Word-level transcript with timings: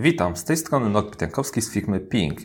Witam, 0.00 0.36
z 0.36 0.44
tej 0.44 0.56
strony 0.56 0.90
Norbert 0.90 1.20
Jankowski 1.20 1.62
z 1.62 1.72
firmy 1.72 2.00
Ping. 2.00 2.38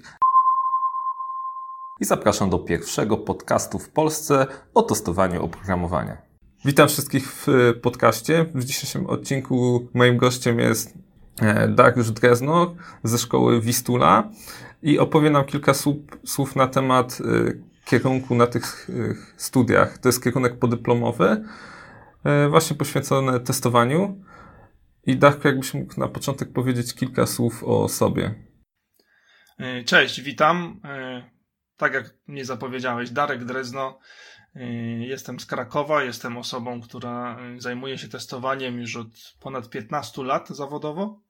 I 1.99 2.05
zapraszam 2.05 2.49
do 2.49 2.59
pierwszego 2.59 3.17
podcastu 3.17 3.79
w 3.79 3.89
Polsce 3.89 4.47
o 4.73 4.81
testowaniu 4.81 5.43
oprogramowania. 5.43 6.17
Witam 6.65 6.87
wszystkich 6.87 7.31
w 7.31 7.47
podcaście. 7.81 8.45
W 8.55 8.63
dzisiejszym 8.63 9.07
odcinku 9.07 9.87
moim 9.93 10.17
gościem 10.17 10.59
jest 10.59 10.93
e, 11.41 11.67
Dariusz 11.67 12.11
Dreznor 12.11 12.71
ze 13.03 13.17
szkoły 13.17 13.61
Wistula 13.61 14.29
i 14.83 14.99
opowie 14.99 15.29
nam 15.29 15.45
kilka 15.45 15.73
słów 16.25 16.55
na 16.55 16.67
temat 16.67 17.17
e, 17.21 17.51
kierunku 17.85 18.35
na 18.35 18.47
tych 18.47 18.89
e, 18.89 18.93
studiach. 19.37 19.97
To 19.97 20.09
jest 20.09 20.23
kierunek 20.23 20.59
podyplomowy, 20.59 21.43
właśnie 22.49 22.77
poświęcony 22.77 23.39
testowaniu. 23.39 24.17
I 25.05 25.17
Darku, 25.17 25.47
jakbyś 25.47 25.73
mógł 25.73 25.99
na 25.99 26.07
początek 26.07 26.53
powiedzieć 26.53 26.93
kilka 26.93 27.25
słów 27.25 27.63
o 27.63 27.89
sobie. 27.89 28.35
E, 29.57 29.83
cześć, 29.83 30.21
witam. 30.21 30.81
E, 30.83 31.23
tak 31.77 31.93
jak 31.93 32.13
mnie 32.27 32.45
zapowiedziałeś, 32.45 33.09
Darek 33.09 33.45
Drezno. 33.45 33.99
E, 34.55 34.65
jestem 35.05 35.39
z 35.39 35.45
Krakowa, 35.45 36.03
jestem 36.03 36.37
osobą, 36.37 36.81
która 36.81 37.37
zajmuje 37.57 37.97
się 37.97 38.07
testowaniem 38.07 38.79
już 38.79 38.95
od 38.95 39.07
ponad 39.39 39.69
15 39.69 40.23
lat 40.23 40.49
zawodowo. 40.49 41.21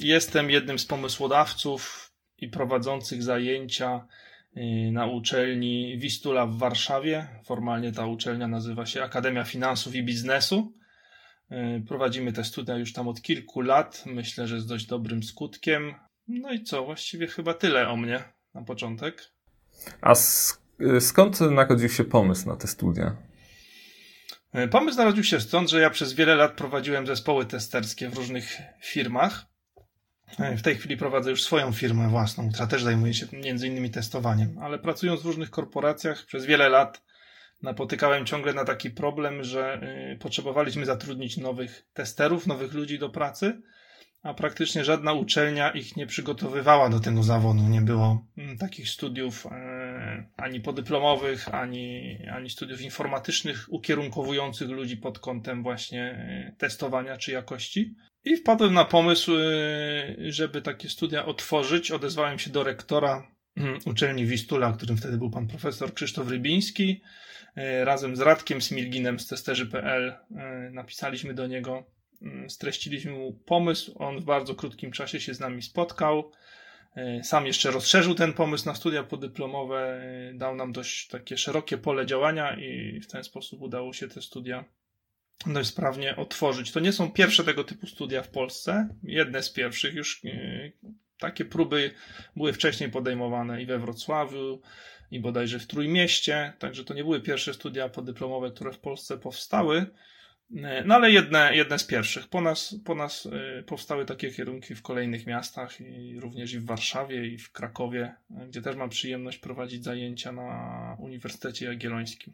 Jestem 0.00 0.50
jednym 0.50 0.78
z 0.78 0.86
pomysłodawców 0.86 2.10
i 2.38 2.48
prowadzących 2.48 3.22
zajęcia 3.22 4.06
na 4.92 5.06
uczelni 5.06 5.98
Wistula 5.98 6.46
w 6.46 6.58
Warszawie. 6.58 7.28
Formalnie 7.44 7.92
ta 7.92 8.06
uczelnia 8.06 8.48
nazywa 8.48 8.86
się 8.86 9.02
Akademia 9.02 9.44
Finansów 9.44 9.94
i 9.94 10.02
Biznesu. 10.02 10.79
E, 11.50 11.80
prowadzimy 11.80 12.32
te 12.32 12.44
studia 12.44 12.76
już 12.76 12.92
tam 12.92 13.08
od 13.08 13.22
kilku 13.22 13.60
lat. 13.60 14.02
Myślę, 14.06 14.46
że 14.46 14.60
z 14.60 14.66
dość 14.66 14.86
dobrym 14.86 15.22
skutkiem. 15.22 15.94
No 16.28 16.52
i 16.52 16.62
co, 16.62 16.84
właściwie 16.84 17.26
chyba 17.26 17.54
tyle 17.54 17.88
o 17.88 17.96
mnie 17.96 18.24
na 18.54 18.62
początek. 18.62 19.32
A 20.00 20.14
e, 20.80 21.00
skąd 21.00 21.40
narodził 21.40 21.88
się 21.88 22.04
pomysł 22.04 22.48
na 22.48 22.56
te 22.56 22.66
studia? 22.66 23.16
E, 24.52 24.68
pomysł 24.68 24.98
narodził 24.98 25.24
się 25.24 25.40
stąd, 25.40 25.70
że 25.70 25.80
ja 25.80 25.90
przez 25.90 26.12
wiele 26.12 26.34
lat 26.34 26.52
prowadziłem 26.52 27.06
zespoły 27.06 27.46
testerskie 27.46 28.08
w 28.08 28.14
różnych 28.14 28.58
firmach. 28.82 29.50
W 30.56 30.62
tej 30.62 30.76
chwili 30.76 30.96
prowadzę 30.96 31.30
już 31.30 31.42
swoją 31.42 31.72
firmę 31.72 32.08
własną, 32.08 32.50
która 32.50 32.66
też 32.66 32.82
zajmuje 32.82 33.14
się 33.14 33.26
między 33.32 33.66
innymi 33.68 33.90
testowaniem, 33.90 34.58
ale 34.58 34.78
pracując 34.78 35.22
w 35.22 35.24
różnych 35.24 35.50
korporacjach 35.50 36.26
przez 36.26 36.46
wiele 36.46 36.68
lat 36.68 37.02
napotykałem 37.62 38.26
ciągle 38.26 38.54
na 38.54 38.64
taki 38.64 38.90
problem, 38.90 39.44
że 39.44 39.80
y, 40.12 40.18
potrzebowaliśmy 40.18 40.86
zatrudnić 40.86 41.36
nowych 41.36 41.86
testerów, 41.92 42.46
nowych 42.46 42.72
ludzi 42.74 42.98
do 42.98 43.10
pracy, 43.10 43.62
a 44.22 44.34
praktycznie 44.34 44.84
żadna 44.84 45.12
uczelnia 45.12 45.70
ich 45.70 45.96
nie 45.96 46.06
przygotowywała 46.06 46.88
do 46.88 47.00
tego 47.00 47.22
zawodu. 47.22 47.60
Nie 47.68 47.80
było 47.80 48.26
mm, 48.38 48.58
takich 48.58 48.88
studiów 48.88 49.46
e, 49.46 50.28
ani 50.36 50.60
podyplomowych, 50.60 51.54
ani, 51.54 52.18
ani 52.32 52.50
studiów 52.50 52.80
informatycznych 52.80 53.66
ukierunkowujących 53.68 54.68
ludzi 54.68 54.96
pod 54.96 55.18
kątem 55.18 55.62
właśnie 55.62 56.02
e, 56.02 56.54
testowania 56.58 57.16
czy 57.16 57.32
jakości. 57.32 57.94
I 58.24 58.36
wpadłem 58.36 58.74
na 58.74 58.84
pomysł, 58.84 59.32
e, 59.32 60.32
żeby 60.32 60.62
takie 60.62 60.88
studia 60.88 61.26
otworzyć. 61.26 61.90
Odezwałem 61.90 62.38
się 62.38 62.50
do 62.50 62.64
rektora 62.64 63.26
uczelni 63.84 64.26
Wistula, 64.26 64.72
którym 64.72 64.96
wtedy 64.96 65.18
był 65.18 65.30
pan 65.30 65.46
profesor 65.46 65.94
Krzysztof 65.94 66.28
Rybiński. 66.28 67.00
E, 67.56 67.84
razem 67.84 68.16
z 68.16 68.20
Radkiem 68.20 68.62
Smilginem 68.62 69.20
z 69.20 69.26
testerzy.pl 69.26 70.08
e, 70.36 70.70
napisaliśmy 70.72 71.34
do 71.34 71.46
niego, 71.46 71.86
mm, 72.22 72.50
streściliśmy 72.50 73.12
mu 73.12 73.32
pomysł. 73.32 73.94
On 73.98 74.20
w 74.20 74.24
bardzo 74.24 74.54
krótkim 74.54 74.92
czasie 74.92 75.20
się 75.20 75.34
z 75.34 75.40
nami 75.40 75.62
spotkał. 75.62 76.32
E, 76.96 77.24
sam 77.24 77.46
jeszcze 77.46 77.70
rozszerzył 77.70 78.14
ten 78.14 78.32
pomysł 78.32 78.66
na 78.66 78.74
studia 78.74 79.02
podyplomowe, 79.02 80.02
dał 80.34 80.54
nam 80.54 80.72
dość 80.72 81.08
takie 81.08 81.36
szerokie 81.36 81.78
pole 81.78 82.06
działania 82.06 82.56
i 82.56 83.00
w 83.00 83.06
ten 83.06 83.24
sposób 83.24 83.62
udało 83.62 83.92
się 83.92 84.08
te 84.08 84.22
studia 84.22 84.64
dość 85.46 85.68
sprawnie 85.68 86.16
otworzyć. 86.16 86.72
To 86.72 86.80
nie 86.80 86.92
są 86.92 87.10
pierwsze 87.10 87.44
tego 87.44 87.64
typu 87.64 87.86
studia 87.86 88.22
w 88.22 88.28
Polsce. 88.28 88.88
Jedne 89.02 89.42
z 89.42 89.50
pierwszych 89.50 89.94
już 89.94 90.22
takie 91.20 91.44
próby 91.44 91.90
były 92.36 92.52
wcześniej 92.52 92.90
podejmowane 92.90 93.62
i 93.62 93.66
we 93.66 93.78
Wrocławiu, 93.78 94.60
i 95.10 95.20
bodajże 95.20 95.58
w 95.58 95.66
Trójmieście, 95.66 96.52
także 96.58 96.84
to 96.84 96.94
nie 96.94 97.04
były 97.04 97.20
pierwsze 97.20 97.54
studia 97.54 97.88
podyplomowe, 97.88 98.50
które 98.50 98.72
w 98.72 98.78
Polsce 98.78 99.18
powstały, 99.18 99.86
no 100.84 100.94
ale 100.94 101.10
jedne, 101.10 101.56
jedne 101.56 101.78
z 101.78 101.84
pierwszych. 101.84 102.28
Po 102.28 102.40
nas, 102.40 102.76
po 102.84 102.94
nas 102.94 103.28
e, 103.58 103.62
powstały 103.62 104.04
takie 104.04 104.30
kierunki 104.30 104.74
w 104.74 104.82
kolejnych 104.82 105.26
miastach 105.26 105.80
i 105.80 106.20
również 106.20 106.52
i 106.52 106.58
w 106.58 106.66
Warszawie 106.66 107.26
i 107.26 107.38
w 107.38 107.52
Krakowie, 107.52 108.14
e, 108.30 108.46
gdzie 108.46 108.62
też 108.62 108.76
mam 108.76 108.88
przyjemność 108.88 109.38
prowadzić 109.38 109.84
zajęcia 109.84 110.32
na 110.32 110.96
Uniwersytecie 110.98 111.66
Jagiellońskim. 111.66 112.32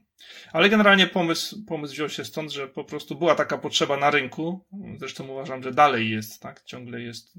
Ale 0.53 0.69
generalnie 0.69 1.07
pomysł, 1.07 1.65
pomysł 1.65 1.95
wziął 1.95 2.09
się 2.09 2.25
stąd, 2.25 2.53
że 2.53 2.69
po 2.69 2.85
prostu 2.85 3.15
była 3.15 3.35
taka 3.35 3.59
potrzeba 3.59 3.97
na 3.97 4.11
rynku. 4.11 4.65
Zresztą 4.99 5.29
uważam, 5.29 5.63
że 5.63 5.73
dalej 5.73 6.11
jest, 6.11 6.41
tak? 6.41 6.63
Ciągle 6.63 7.01
jest 7.01 7.33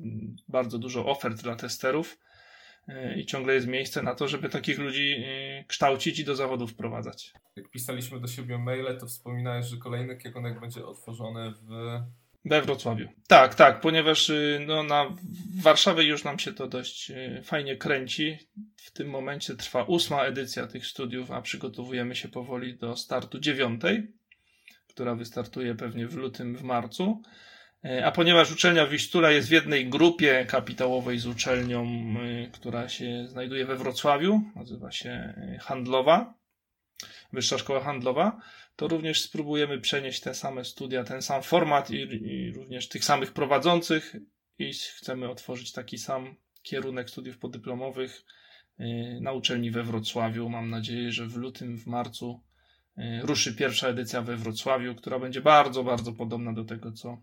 bardzo 0.48 0.80
dużo 0.80 1.06
ofert 1.06 1.42
dla 1.42 1.56
testerów 1.56 2.18
i 3.16 3.26
ciągle 3.26 3.54
jest 3.54 3.68
miejsce 3.68 4.04
na 4.04 4.16
to, 4.16 4.28
żeby 4.28 4.50
takich 4.50 4.80
ludzi 4.80 5.16
y, 5.18 5.66
kształcić 5.68 6.20
i 6.20 6.24
do 6.24 6.36
zawodów 6.36 6.72
wprowadzać. 6.72 7.34
Jak 7.56 7.70
pisaliśmy 7.70 8.20
do 8.20 8.28
siebie 8.28 8.58
maile, 8.58 8.98
to 9.00 9.08
wspominałeś, 9.08 9.66
że 9.66 9.78
kolejny 9.78 10.18
kierunek 10.18 10.60
będzie 10.60 10.86
otworzony 10.86 11.52
w... 11.52 12.00
We 12.46 12.62
Wrocławiu. 12.62 13.08
Tak, 13.28 13.56
tak, 13.56 13.82
ponieważ 13.82 14.30
y, 14.30 14.64
no, 14.68 14.84
na 14.84 15.16
Warszawie 15.62 16.04
już 16.04 16.24
nam 16.24 16.40
się 16.40 16.54
to 16.54 16.68
dość 16.68 17.12
y, 17.12 17.42
fajnie 17.44 17.78
kręci. 17.78 18.38
W 18.76 18.92
tym 18.92 19.10
momencie 19.10 19.56
trwa 19.56 19.84
ósma 19.84 20.24
edycja 20.24 20.68
tych 20.68 20.86
studiów, 20.86 21.32
a 21.32 21.42
przygotowujemy 21.42 22.16
się 22.16 22.28
powoli 22.28 22.78
do 22.78 22.98
startu 22.98 23.40
dziewiątej, 23.40 24.08
która 24.88 25.16
wystartuje 25.16 25.76
pewnie 25.76 26.08
w 26.08 26.16
lutym, 26.16 26.56
w 26.56 26.64
marcu. 26.64 27.22
E, 27.86 28.06
a 28.06 28.12
ponieważ 28.12 28.52
uczelnia 28.52 28.88
Wistula 28.88 29.32
jest 29.32 29.50
w 29.50 29.52
jednej 29.52 29.90
grupie 29.90 30.46
kapitałowej 30.46 31.20
z 31.20 31.28
uczelnią, 31.28 31.86
e, 31.86 32.48
która 32.52 32.90
się 32.90 33.28
znajduje 33.28 33.66
we 33.66 33.76
Wrocławiu, 33.76 34.42
nazywa 34.56 34.92
się 34.92 35.10
e, 35.10 35.58
Handlowa, 35.62 36.34
Wyższa 37.34 37.58
Szkoła 37.58 37.80
Handlowa, 37.80 38.42
to 38.76 38.88
również 38.88 39.22
spróbujemy 39.22 39.82
przenieść 39.82 40.20
te 40.20 40.34
same 40.34 40.66
studia, 40.66 41.04
ten 41.04 41.22
sam 41.22 41.44
format 41.44 41.92
i, 41.92 41.96
i 41.96 42.52
również 42.52 42.88
tych 42.88 43.06
samych 43.06 43.34
prowadzących 43.34 44.16
i 44.60 44.74
chcemy 44.74 45.30
otworzyć 45.30 45.72
taki 45.72 45.98
sam 45.98 46.36
kierunek 46.62 47.10
studiów 47.10 47.38
podyplomowych 47.38 48.26
na 49.22 49.32
uczelni 49.32 49.72
we 49.72 49.84
Wrocławiu. 49.84 50.50
Mam 50.50 50.70
nadzieję, 50.70 51.12
że 51.12 51.26
w 51.26 51.36
lutym, 51.36 51.78
w 51.78 51.88
marcu 51.88 52.44
ruszy 53.22 53.56
pierwsza 53.56 53.88
edycja 53.88 54.22
we 54.22 54.38
Wrocławiu, 54.38 54.96
która 54.96 55.20
będzie 55.20 55.42
bardzo, 55.42 55.84
bardzo 55.84 56.14
podobna 56.14 56.54
do 56.54 56.66
tego, 56.66 56.92
co 56.92 57.18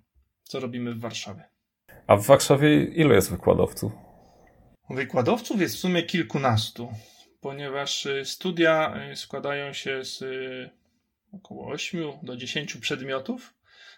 co 0.44 0.60
robimy 0.60 0.94
w 0.94 1.00
Warszawie. 1.00 1.42
A 2.06 2.16
w 2.16 2.26
Warszawie 2.26 2.84
ilu 2.84 3.14
jest 3.14 3.30
wykładowców? 3.30 3.92
Wykładowców 4.90 5.60
jest 5.60 5.76
w 5.76 5.78
sumie 5.78 6.02
kilkunastu, 6.02 6.92
ponieważ 7.40 8.06
y, 8.06 8.24
studia 8.24 8.94
y, 9.12 9.16
składają 9.16 9.72
się 9.72 10.04
z 10.04 10.22
y, 10.22 10.70
około 11.32 11.68
8 11.68 12.00
do 12.22 12.36
10 12.36 12.76
przedmiotów. 12.76 13.54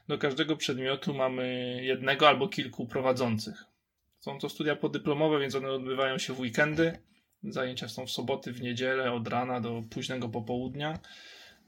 Do 0.09 0.19
każdego 0.19 0.57
przedmiotu 0.57 1.15
mamy 1.15 1.79
jednego 1.83 2.29
albo 2.29 2.49
kilku 2.49 2.87
prowadzących. 2.87 3.65
Są 4.21 4.39
to 4.39 4.49
studia 4.49 4.77
podyplomowe, 4.77 5.41
więc 5.41 5.55
one 5.55 5.71
odbywają 5.71 6.19
się 6.19 6.33
w 6.33 6.41
weekendy. 6.41 6.99
Zajęcia 7.43 7.89
są 7.89 8.07
w 8.07 8.11
soboty, 8.11 8.53
w 8.53 8.63
niedzielę, 8.63 9.13
od 9.13 9.29
rana 9.29 9.61
do 9.61 9.83
późnego 9.91 10.29
popołudnia. 10.29 10.99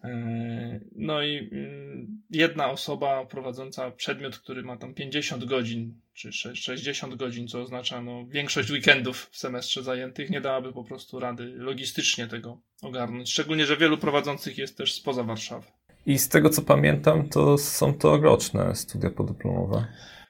E, 0.05 0.81
no 0.97 1.23
i 1.23 1.49
mm, 1.53 2.23
jedna 2.31 2.71
osoba 2.71 3.27
prowadząca 3.27 3.91
przedmiot, 3.91 4.39
który 4.39 4.63
ma 4.63 4.77
tam 4.77 4.95
50 4.95 5.45
godzin 5.45 6.01
czy 6.15 6.33
60 6.33 7.15
godzin, 7.15 7.49
co 7.49 7.61
oznacza 7.61 8.03
no, 8.03 8.27
większość 8.27 8.71
weekendów 8.71 9.29
w 9.31 9.39
semestrze 9.39 9.83
zajętych, 9.83 10.31
nie 10.31 10.41
dałaby 10.41 10.73
po 10.73 10.85
prostu 10.85 11.21
rady 11.21 11.45
logistycznie 11.57 12.27
tego 12.27 12.61
ogarnąć. 12.83 13.31
Szczególnie, 13.31 13.67
że 13.67 13.77
wielu 13.77 13.99
prowadzących 13.99 14.59
jest 14.59 14.77
też 14.77 14.93
spoza 14.93 15.23
Warszawy. 15.23 15.67
I 16.07 16.19
z 16.19 16.29
tego 16.29 16.51
co 16.51 16.63
pamiętam, 16.63 17.29
to 17.29 17.59
są 17.59 17.95
to 17.95 18.17
roczne 18.17 18.75
studia 18.75 19.11
podyplomowe. 19.11 19.87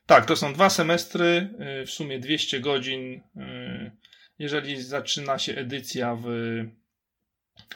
Tak, 0.07 0.27
to 0.27 0.37
są 0.37 0.53
dwa 0.53 0.71
semestry, 0.71 1.49
y, 1.83 1.87
w 1.87 1.91
sumie 1.91 2.19
200 2.19 2.61
godzin. 2.61 3.15
Y, 3.15 3.21
jeżeli 4.39 4.83
zaczyna 4.83 5.39
się 5.39 5.55
edycja 5.55 6.17
w 6.17 6.27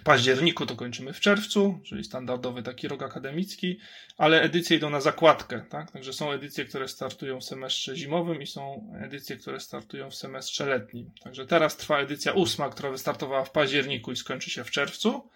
październiku 0.05 0.67
to 0.67 0.76
kończymy 0.76 1.12
w 1.12 1.20
czerwcu, 1.20 1.81
czyli 1.84 2.05
standardowy 2.05 2.62
taki 2.62 2.88
rok 2.88 3.02
akademicki, 3.02 3.79
ale 4.19 4.43
edycje 4.43 4.76
idą 4.76 4.90
na 4.90 5.00
zakładkę, 5.00 5.64
tak? 5.70 5.90
Także 5.90 6.12
są 6.12 6.32
edycje, 6.32 6.64
które 6.64 6.88
startują 6.88 7.40
w 7.40 7.44
semestrze 7.44 7.96
zimowym 7.96 8.43
i 8.43 8.46
są 8.46 8.93
edycje, 9.00 9.37
które 9.37 9.61
startują 9.61 10.11
w 10.11 10.14
semestrze 10.14 10.67
letnim. 10.67 11.11
Także 11.23 11.46
teraz 11.46 11.76
trwa 11.76 11.99
edycja 11.99 12.32
ósma, 12.32 12.69
która 12.69 12.90
wystartowała 12.90 13.44
w 13.44 13.50
październiku 13.50 14.12
i 14.12 14.17
skończy 14.17 14.50
się 14.50 14.64
w 14.64 14.70
czerwcu, 14.70 15.31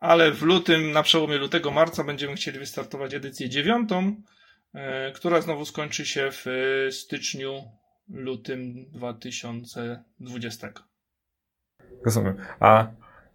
ale 0.00 0.32
w 0.32 0.42
lutym, 0.42 0.92
na 0.92 1.02
przełomie 1.02 1.38
lutego, 1.38 1.70
marca 1.70 2.04
będziemy 2.04 2.34
chcieli 2.34 2.58
wystartować 2.58 3.14
edycję 3.14 3.48
dziewiątą, 3.48 4.22
e, 4.74 5.12
która 5.12 5.40
znowu 5.40 5.64
skończy 5.64 6.06
się 6.06 6.28
w 6.32 6.46
styczniu 6.90 7.62
lutym 8.08 8.90
2020. 8.90 10.72
Rozumiem. 12.04 12.36
A 12.60 12.86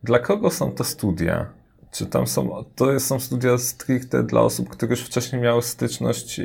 dla 0.03 0.19
kogo 0.19 0.51
są 0.51 0.71
te 0.71 0.83
studia? 0.83 1.53
Czy 1.91 2.05
tam 2.05 2.27
są, 2.27 2.65
to 2.75 2.99
są 2.99 3.19
studia 3.19 3.57
stricte 3.57 4.23
dla 4.23 4.41
osób, 4.41 4.69
które 4.69 4.91
już 4.91 5.01
wcześniej 5.01 5.41
miały 5.41 5.61
styczność 5.61 6.41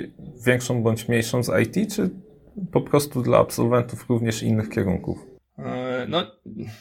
większą 0.46 0.82
bądź 0.82 1.08
mniejszą 1.08 1.42
z 1.42 1.50
IT, 1.62 1.94
czy 1.94 2.10
po 2.72 2.80
prostu 2.80 3.22
dla 3.22 3.38
absolwentów 3.38 4.06
również 4.08 4.42
innych 4.42 4.70
kierunków? 4.70 5.18
E, 5.58 6.06
no, 6.08 6.26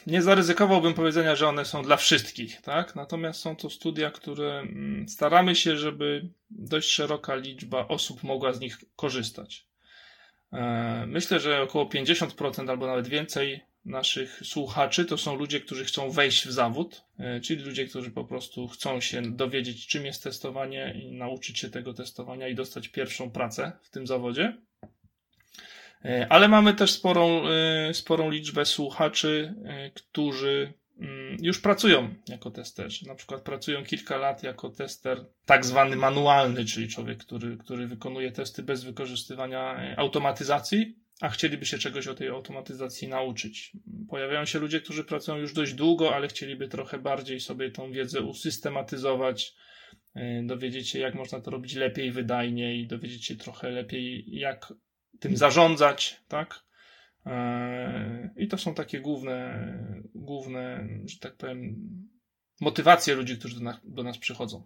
nie 0.07 0.21
zaryzykowałbym 0.21 0.93
powiedzenia, 0.93 1.35
że 1.35 1.47
one 1.47 1.65
są 1.65 1.83
dla 1.83 1.97
wszystkich, 1.97 2.61
tak? 2.61 2.95
Natomiast 2.95 3.39
są 3.39 3.55
to 3.55 3.69
studia, 3.69 4.11
które 4.11 4.59
mm, 4.59 5.09
staramy 5.09 5.55
się, 5.55 5.77
żeby 5.77 6.29
dość 6.49 6.91
szeroka 6.91 7.35
liczba 7.35 7.87
osób 7.87 8.23
mogła 8.23 8.53
z 8.53 8.59
nich 8.59 8.77
korzystać. 8.95 9.67
E, 10.53 11.05
myślę, 11.07 11.39
że 11.39 11.61
około 11.61 11.85
50% 11.85 12.69
albo 12.69 12.87
nawet 12.87 13.07
więcej 13.07 13.66
naszych 13.87 14.41
słuchaczy 14.43 15.05
to 15.05 15.17
są 15.17 15.35
ludzie, 15.35 15.59
którzy 15.59 15.85
chcą 15.85 16.11
wejść 16.11 16.47
w 16.47 16.51
zawód, 16.51 17.03
e, 17.19 17.41
czyli 17.41 17.63
ludzie, 17.63 17.85
którzy 17.85 18.11
po 18.11 18.25
prostu 18.25 18.67
chcą 18.67 19.01
się 19.01 19.21
dowiedzieć, 19.21 19.87
czym 19.87 20.05
jest 20.05 20.23
testowanie 20.23 20.95
i 21.03 21.11
nauczyć 21.11 21.59
się 21.59 21.69
tego 21.69 21.93
testowania 21.93 22.47
i 22.47 22.55
dostać 22.55 22.87
pierwszą 22.87 23.31
pracę 23.31 23.71
w 23.81 23.89
tym 23.89 24.07
zawodzie. 24.07 24.57
E, 26.05 26.27
ale 26.29 26.47
mamy 26.47 26.73
też 26.73 26.91
sporą, 26.91 27.47
e, 27.47 27.93
sporą 27.93 28.29
liczbę 28.29 28.65
słuchaczy, 28.65 29.53
którzy 29.93 30.73
mm, 30.99 31.37
już 31.41 31.61
pracują 31.61 32.15
jako 32.27 32.51
testerzy. 32.51 33.07
Na 33.07 33.15
przykład 33.15 33.41
pracują 33.41 33.83
kilka 33.83 34.17
lat 34.17 34.43
jako 34.43 34.69
tester 34.69 35.25
tak 35.45 35.65
zwany 35.65 35.95
manualny, 35.95 36.65
czyli 36.65 36.87
człowiek, 36.87 37.17
który, 37.17 37.57
który 37.57 37.87
wykonuje 37.87 38.31
testy 38.31 38.63
bez 38.63 38.83
wykorzystywania 38.83 39.95
automatyzacji 39.97 41.06
a 41.21 41.29
chcieliby 41.29 41.65
się 41.65 41.77
czegoś 41.77 42.07
o 42.07 42.13
tej 42.13 42.27
automatyzacji 42.27 43.07
nauczyć. 43.07 43.71
Pojawiają 44.09 44.45
się 44.45 44.59
ludzie, 44.59 44.81
którzy 44.81 45.03
pracują 45.03 45.37
już 45.37 45.53
dość 45.53 45.73
długo, 45.73 46.15
ale 46.15 46.27
chcieliby 46.27 46.67
trochę 46.67 46.99
bardziej 46.99 47.39
sobie 47.39 47.71
tą 47.71 47.91
wiedzę 47.91 48.21
usystematyzować, 48.21 49.55
y, 50.15 50.43
dowiedzieć 50.45 50.89
się, 50.89 50.99
jak 50.99 51.15
można 51.15 51.41
to 51.41 51.51
robić 51.51 51.75
lepiej, 51.75 52.11
wydajniej, 52.11 52.87
dowiedzieć 52.87 53.25
się 53.25 53.35
trochę 53.35 53.69
lepiej, 53.69 54.25
jak 54.27 54.73
tym 55.19 55.37
zarządzać, 55.37 56.21
tak? 56.27 56.63
Y, 57.25 57.29
I 58.37 58.47
to 58.47 58.57
są 58.57 58.73
takie 58.73 58.99
główne, 58.99 59.67
główne, 60.15 60.87
że 61.05 61.19
tak 61.19 61.35
powiem, 61.35 61.75
motywacje 62.61 63.15
ludzi, 63.15 63.37
którzy 63.37 63.55
do 63.55 63.63
nas, 63.63 63.75
do 63.83 64.03
nas 64.03 64.17
przychodzą. 64.17 64.63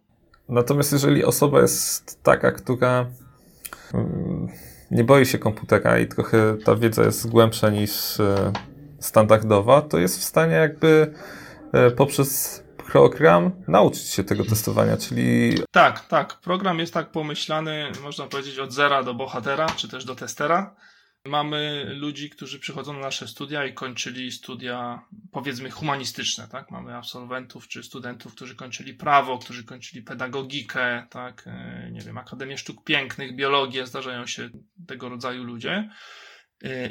Natomiast 0.49 0.91
jeżeli 0.93 1.23
osoba 1.23 1.61
jest 1.61 2.23
taka, 2.23 2.51
która 2.51 3.11
nie 4.91 5.03
boi 5.03 5.25
się 5.25 5.37
komputera 5.37 5.99
i 5.99 6.07
trochę 6.07 6.57
ta 6.65 6.75
wiedza 6.75 7.03
jest 7.03 7.29
głębsza 7.29 7.69
niż 7.69 8.19
e, 8.19 8.53
standardowa, 8.99 9.81
to 9.81 9.97
jest 9.97 10.19
w 10.19 10.23
stanie 10.23 10.53
jakby 10.53 11.13
e, 11.73 11.91
poprzez 11.91 12.63
program 12.91 13.51
nauczyć 13.67 14.07
się 14.07 14.23
tego 14.23 14.45
testowania, 14.45 14.97
czyli... 14.97 15.57
Tak, 15.71 16.07
tak. 16.07 16.39
Program 16.39 16.79
jest 16.79 16.93
tak 16.93 17.11
pomyślany, 17.11 17.91
można 18.03 18.27
powiedzieć, 18.27 18.59
od 18.59 18.71
zera 18.71 19.03
do 19.03 19.13
bohatera, 19.13 19.67
czy 19.75 19.87
też 19.87 20.05
do 20.05 20.15
testera. 20.15 20.75
Mamy 21.25 21.85
ludzi, 21.95 22.29
którzy 22.29 22.59
przychodzą 22.59 22.93
na 22.93 22.99
nasze 22.99 23.27
studia 23.27 23.65
i 23.65 23.73
kończyli 23.73 24.31
studia, 24.31 25.01
powiedzmy, 25.31 25.69
humanistyczne, 25.71 26.47
tak? 26.47 26.71
Mamy 26.71 26.95
absolwentów 26.95 27.67
czy 27.67 27.83
studentów, 27.83 28.35
którzy 28.35 28.55
kończyli 28.55 28.93
prawo, 28.93 29.37
którzy 29.37 29.63
kończyli 29.63 30.03
pedagogikę, 30.03 31.07
tak? 31.09 31.43
E, 31.47 31.89
nie 31.91 32.01
wiem, 32.01 32.17
Akademię 32.17 32.57
Sztuk 32.57 32.83
Pięknych, 32.83 33.35
biologię, 33.35 33.87
zdarzają 33.87 34.27
się 34.27 34.49
tego 34.87 35.09
rodzaju 35.09 35.43
ludzie. 35.43 35.89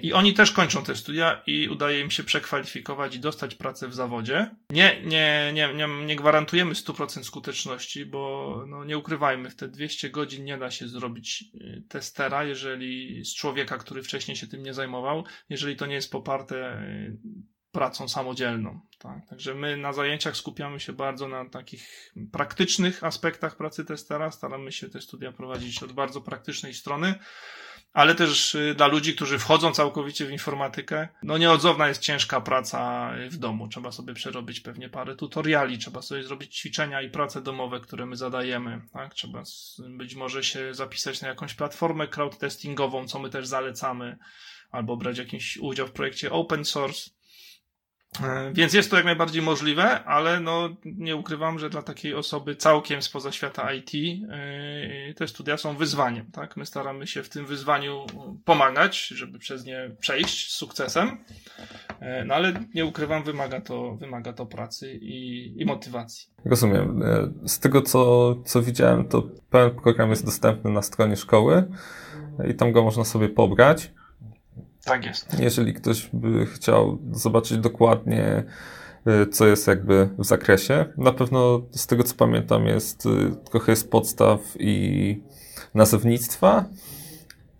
I 0.02 0.12
oni 0.12 0.34
też 0.34 0.52
kończą 0.52 0.84
te 0.84 0.96
studia 0.96 1.42
i 1.46 1.68
udaje 1.68 2.00
im 2.00 2.10
się 2.10 2.24
przekwalifikować 2.24 3.14
i 3.14 3.20
dostać 3.20 3.54
pracę 3.54 3.88
w 3.88 3.94
zawodzie. 3.94 4.50
Nie, 4.70 5.02
nie, 5.04 5.50
nie, 5.54 5.74
nie, 5.74 5.88
nie 6.06 6.16
gwarantujemy 6.16 6.74
100% 6.74 7.22
skuteczności, 7.22 8.06
bo 8.06 8.64
no, 8.68 8.84
nie 8.84 8.98
ukrywajmy, 8.98 9.50
w 9.50 9.56
te 9.56 9.68
200 9.68 10.10
godzin 10.10 10.44
nie 10.44 10.58
da 10.58 10.70
się 10.70 10.88
zrobić 10.88 11.44
y, 11.54 11.82
testera, 11.88 12.44
jeżeli 12.44 13.24
z 13.24 13.34
człowieka, 13.34 13.78
który 13.78 14.02
wcześniej 14.02 14.36
się 14.36 14.46
tym 14.46 14.62
nie 14.62 14.74
zajmował, 14.74 15.24
jeżeli 15.48 15.76
to 15.76 15.86
nie 15.86 15.94
jest 15.94 16.12
poparte 16.12 16.82
y, 16.82 17.16
pracą 17.72 18.08
samodzielną. 18.08 18.80
Tak? 18.98 19.28
Także 19.28 19.54
my 19.54 19.76
na 19.76 19.92
zajęciach 19.92 20.36
skupiamy 20.36 20.80
się 20.80 20.92
bardzo 20.92 21.28
na 21.28 21.48
takich 21.48 22.12
praktycznych 22.32 23.04
aspektach 23.04 23.56
pracy 23.56 23.84
testera, 23.84 24.30
staramy 24.30 24.72
się 24.72 24.88
te 24.88 25.00
studia 25.00 25.32
prowadzić 25.32 25.82
od 25.82 25.92
bardzo 25.92 26.20
praktycznej 26.20 26.74
strony 26.74 27.14
ale 27.92 28.14
też 28.14 28.54
y, 28.54 28.74
dla 28.76 28.86
ludzi, 28.86 29.14
którzy 29.14 29.38
wchodzą 29.38 29.72
całkowicie 29.72 30.26
w 30.26 30.30
informatykę, 30.30 31.08
no 31.22 31.38
nieodzowna 31.38 31.88
jest 31.88 32.02
ciężka 32.02 32.40
praca 32.40 33.10
w 33.28 33.36
domu. 33.36 33.68
Trzeba 33.68 33.92
sobie 33.92 34.14
przerobić 34.14 34.60
pewnie 34.60 34.88
parę 34.88 35.16
tutoriali, 35.16 35.78
trzeba 35.78 36.02
sobie 36.02 36.22
zrobić 36.22 36.56
ćwiczenia 36.58 37.02
i 37.02 37.10
prace 37.10 37.42
domowe, 37.42 37.80
które 37.80 38.06
my 38.06 38.16
zadajemy, 38.16 38.80
tak? 38.92 39.14
Trzeba 39.14 39.42
być 39.88 40.14
może 40.14 40.44
się 40.44 40.74
zapisać 40.74 41.20
na 41.20 41.28
jakąś 41.28 41.54
platformę 41.54 42.08
crowd 42.08 42.38
testingową, 42.38 43.08
co 43.08 43.18
my 43.18 43.30
też 43.30 43.46
zalecamy, 43.46 44.18
albo 44.70 44.96
brać 44.96 45.18
jakiś 45.18 45.56
udział 45.56 45.86
w 45.86 45.92
projekcie 45.92 46.32
open 46.32 46.64
source. 46.64 47.10
E, 48.22 48.52
więc 48.52 48.72
jest 48.72 48.90
to 48.90 48.96
jak 48.96 49.04
najbardziej 49.04 49.42
możliwe, 49.42 50.04
ale 50.04 50.40
no, 50.40 50.68
nie 50.84 51.16
ukrywam, 51.16 51.58
że 51.58 51.70
dla 51.70 51.82
takiej 51.82 52.14
osoby 52.14 52.56
całkiem 52.56 53.02
spoza 53.02 53.32
świata 53.32 53.72
IT 53.72 53.90
e, 54.30 55.14
te 55.14 55.28
studia 55.28 55.56
są 55.56 55.76
wyzwaniem. 55.76 56.26
Tak? 56.32 56.56
My 56.56 56.66
staramy 56.66 57.06
się 57.06 57.22
w 57.22 57.28
tym 57.28 57.46
wyzwaniu 57.46 58.06
pomagać, 58.44 59.06
żeby 59.06 59.38
przez 59.38 59.64
nie 59.64 59.90
przejść 60.00 60.52
z 60.52 60.56
sukcesem, 60.56 61.18
e, 62.00 62.24
no 62.24 62.34
ale 62.34 62.52
nie 62.74 62.86
ukrywam, 62.86 63.22
wymaga 63.22 63.60
to, 63.60 63.94
wymaga 63.94 64.32
to 64.32 64.46
pracy 64.46 64.94
i, 64.94 65.52
i 65.62 65.64
motywacji. 65.64 66.28
Rozumiem. 66.44 67.02
Z 67.46 67.58
tego, 67.58 67.82
co, 67.82 68.34
co 68.44 68.62
widziałem, 68.62 69.08
to 69.08 69.22
pełen 69.50 69.70
program 69.70 70.10
jest 70.10 70.24
dostępny 70.24 70.70
na 70.70 70.82
stronie 70.82 71.16
szkoły 71.16 71.68
i 72.50 72.54
tam 72.54 72.72
go 72.72 72.82
można 72.82 73.04
sobie 73.04 73.28
pobrać. 73.28 73.90
Tak 74.84 75.06
jest. 75.06 75.40
Jeżeli 75.40 75.74
ktoś 75.74 76.10
by 76.12 76.46
chciał 76.46 76.98
zobaczyć 77.12 77.58
dokładnie, 77.58 78.44
y, 79.22 79.26
co 79.26 79.46
jest 79.46 79.66
jakby 79.66 80.08
w 80.18 80.24
zakresie, 80.24 80.84
na 80.96 81.12
pewno 81.12 81.62
z 81.70 81.86
tego 81.86 82.04
co 82.04 82.14
pamiętam 82.14 82.66
jest 82.66 83.06
y, 83.06 83.36
trochę 83.50 83.72
jest 83.72 83.90
podstaw 83.90 84.40
i 84.58 85.22
nazewnictwa. 85.74 86.64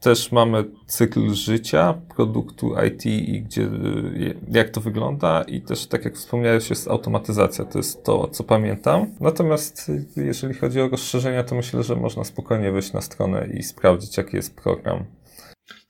Też 0.01 0.33
mamy 0.33 0.65
cykl 0.87 1.35
życia 1.35 1.95
produktu 2.17 2.75
IT 2.87 3.07
i 3.07 3.43
gdzie, 3.43 3.63
y, 3.63 4.37
jak 4.49 4.71
to 4.71 4.81
wygląda 4.81 5.43
i 5.43 5.61
też, 5.61 5.87
tak 5.87 6.05
jak 6.05 6.15
wspomniałeś, 6.15 6.71
jest 6.71 6.89
automatyzacja. 6.89 7.65
To 7.65 7.79
jest 7.79 8.05
to, 8.05 8.29
co 8.29 8.45
pamiętam. 8.45 9.07
Natomiast 9.21 9.93
jeżeli 10.17 10.55
chodzi 10.55 10.81
o 10.81 10.89
rozszerzenia, 10.89 11.45
to 11.45 11.55
myślę, 11.55 11.83
że 11.83 11.97
można 11.97 12.25
spokojnie 12.25 12.73
wejść 12.73 12.93
na 12.93 13.01
stronę 13.01 13.47
i 13.55 13.63
sprawdzić, 13.63 14.17
jaki 14.17 14.37
jest 14.37 14.57
program 14.57 15.05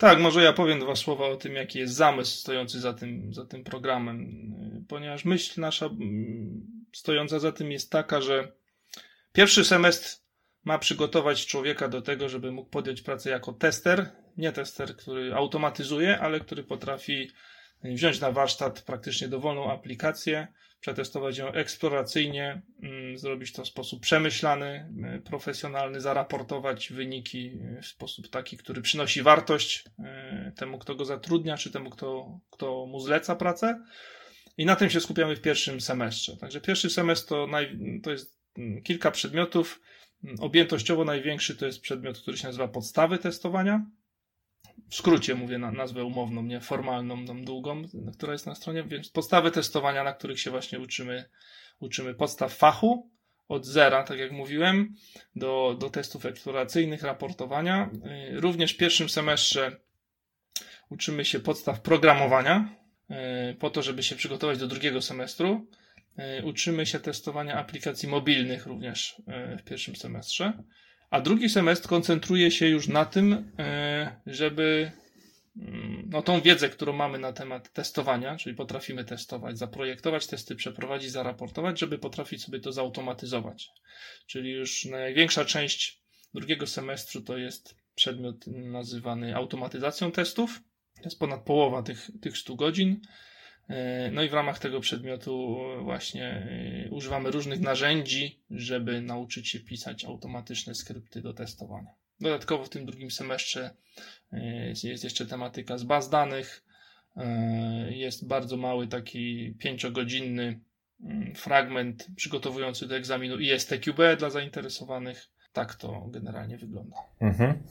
tak, 0.00 0.20
może 0.20 0.42
ja 0.42 0.52
powiem 0.52 0.80
dwa 0.80 0.96
słowa 0.96 1.26
o 1.26 1.36
tym, 1.36 1.54
jaki 1.54 1.78
jest 1.78 1.94
zamysł 1.94 2.40
stojący 2.40 2.80
za 2.80 2.94
tym, 2.94 3.34
za 3.34 3.46
tym 3.46 3.64
programem, 3.64 4.26
ponieważ 4.88 5.24
myśl 5.24 5.60
nasza 5.60 5.86
mm, 5.86 6.66
stojąca 6.92 7.38
za 7.38 7.52
tym 7.52 7.72
jest 7.72 7.90
taka, 7.90 8.20
że 8.20 8.52
pierwszy 9.32 9.64
semestr 9.64 10.16
ma 10.64 10.78
przygotować 10.78 11.46
człowieka 11.46 11.88
do 11.88 12.02
tego, 12.02 12.28
żeby 12.28 12.52
mógł 12.52 12.70
podjąć 12.70 13.02
pracę 13.02 13.30
jako 13.30 13.52
tester, 13.52 14.10
nie 14.36 14.52
tester, 14.52 14.96
który 14.96 15.34
automatyzuje, 15.34 16.20
ale 16.20 16.40
który 16.40 16.64
potrafi 16.64 17.30
wziąć 17.84 18.20
na 18.20 18.32
warsztat 18.32 18.82
praktycznie 18.82 19.28
dowolną 19.28 19.72
aplikację, 19.72 20.48
przetestować 20.80 21.38
ją 21.38 21.52
eksploracyjnie, 21.52 22.62
mm, 22.82 23.18
zrobić 23.18 23.52
to 23.52 23.64
w 23.64 23.68
sposób 23.68 24.00
przemyślany, 24.00 24.92
y, 25.16 25.20
profesjonalny, 25.20 26.00
zaraportować 26.00 26.92
wyniki 26.92 27.52
y, 27.78 27.82
w 27.82 27.86
sposób 27.86 28.28
taki, 28.28 28.56
który 28.56 28.82
przynosi 28.82 29.22
wartość 29.22 29.84
y, 30.48 30.52
temu, 30.52 30.78
kto 30.78 30.94
go 30.94 31.04
zatrudnia, 31.04 31.56
czy 31.56 31.70
temu, 31.70 31.90
kto, 31.90 32.38
kto 32.50 32.86
mu 32.86 33.00
zleca 33.00 33.36
pracę. 33.36 33.84
I 34.58 34.64
na 34.66 34.76
tym 34.76 34.90
się 34.90 35.00
skupiamy 35.00 35.36
w 35.36 35.40
pierwszym 35.40 35.80
semestrze. 35.80 36.36
Także 36.36 36.60
pierwszy 36.60 36.90
semestr 36.90 37.28
to, 37.28 37.46
naj, 37.46 37.78
to 38.02 38.10
jest 38.10 38.38
mm, 38.58 38.82
kilka 38.82 39.10
przedmiotów. 39.10 39.80
Objętościowo 40.38 41.04
największy 41.04 41.56
to 41.56 41.66
jest 41.66 41.80
przedmiot, 41.80 42.18
który 42.18 42.36
się 42.36 42.46
nazywa 42.46 42.68
podstawy 42.68 43.18
testowania 43.18 43.86
w 44.88 44.94
skrócie 44.94 45.34
mówię 45.34 45.58
na 45.58 45.72
nazwę 45.72 46.04
umowną, 46.04 46.42
nie 46.42 46.60
formalną, 46.60 47.26
tą 47.26 47.44
długą, 47.44 47.82
która 48.12 48.32
jest 48.32 48.46
na 48.46 48.54
stronie, 48.54 48.84
więc 48.84 49.10
podstawy 49.10 49.50
testowania, 49.50 50.04
na 50.04 50.12
których 50.12 50.40
się 50.40 50.50
właśnie 50.50 50.80
uczymy, 50.80 51.24
uczymy 51.80 52.14
podstaw 52.14 52.54
fachu 52.54 53.10
od 53.48 53.66
zera, 53.66 54.04
tak 54.04 54.18
jak 54.18 54.32
mówiłem, 54.32 54.94
do, 55.36 55.76
do 55.80 55.90
testów 55.90 56.26
eksploracyjnych, 56.26 57.02
raportowania. 57.02 57.90
Y, 58.34 58.40
również 58.40 58.74
w 58.74 58.76
pierwszym 58.76 59.08
semestrze 59.08 59.76
uczymy 60.90 61.24
się 61.24 61.40
podstaw 61.40 61.80
programowania, 61.80 62.76
y, 63.50 63.54
po 63.54 63.70
to, 63.70 63.82
żeby 63.82 64.02
się 64.02 64.16
przygotować 64.16 64.58
do 64.58 64.66
drugiego 64.66 65.02
semestru. 65.02 65.66
Y, 66.38 66.44
uczymy 66.44 66.86
się 66.86 67.00
testowania 67.00 67.54
aplikacji 67.54 68.08
mobilnych 68.08 68.66
również 68.66 69.22
w 69.58 69.62
pierwszym 69.62 69.96
semestrze 69.96 70.52
a 71.10 71.20
drugi 71.20 71.48
semestr 71.48 71.88
koncentruje 71.88 72.50
się 72.50 72.68
już 72.68 72.88
na 72.88 73.04
tym, 73.04 73.52
e, 73.58 74.20
żeby 74.26 74.92
mm, 75.56 76.08
no, 76.10 76.22
tą 76.22 76.40
wiedzę, 76.40 76.68
którą 76.68 76.92
mamy 76.92 77.18
na 77.18 77.32
temat 77.32 77.72
testowania, 77.72 78.36
czyli 78.36 78.56
potrafimy 78.56 79.04
testować, 79.04 79.58
zaprojektować 79.58 80.26
testy, 80.26 80.56
przeprowadzić, 80.56 81.10
zaraportować, 81.10 81.80
żeby 81.80 81.98
potrafić 81.98 82.44
sobie 82.44 82.60
to 82.60 82.72
zautomatyzować. 82.72 83.70
Czyli 84.26 84.50
już 84.50 84.84
największa 84.84 85.44
część 85.44 86.00
drugiego 86.34 86.66
semestru 86.66 87.20
to 87.20 87.38
jest 87.38 87.74
przedmiot 87.94 88.46
nazywany 88.46 89.36
automatyzacją 89.36 90.12
testów. 90.12 90.60
To 90.96 91.04
jest 91.04 91.18
ponad 91.18 91.42
połowa 91.42 91.82
tych, 91.82 92.10
tych 92.20 92.38
100 92.38 92.54
godzin. 92.54 93.00
E, 93.70 94.10
no 94.10 94.22
i 94.22 94.28
w 94.28 94.34
ramach 94.34 94.58
tego 94.58 94.80
przedmiotu 94.80 95.58
właśnie 95.82 96.26
e, 96.86 96.90
używamy 96.90 97.30
różnych 97.30 97.60
narzędzi, 97.60 98.40
żeby 98.50 99.00
nauczyć 99.00 99.48
się 99.48 99.60
pisać 99.60 100.04
automatyczne 100.04 100.74
skrypty 100.74 101.22
do 101.22 101.34
testowania. 101.34 101.90
Dodatkowo 102.20 102.64
w 102.64 102.68
tym 102.68 102.86
drugim 102.86 103.10
semestrze 103.10 103.70
e, 104.32 104.68
jest 104.68 105.04
jeszcze 105.04 105.26
tematyka 105.26 105.78
z 105.78 105.84
baz 105.84 106.10
danych. 106.10 106.64
Jest 107.90 108.26
bardzo 108.26 108.56
mały 108.56 108.86
taki 108.86 109.54
pięciogodzinny 109.58 110.60
mm, 111.04 111.34
fragment 111.34 112.06
przygotowujący 112.16 112.86
do 112.86 112.96
egzaminu 112.96 113.38
ISTQB 113.38 113.98
dla 114.18 114.30
zainteresowanych. 114.30 115.28
Tak 115.52 115.74
to 115.74 116.06
generalnie 116.08 116.58
wygląda. 116.58 116.96
Mhm. 117.20 117.62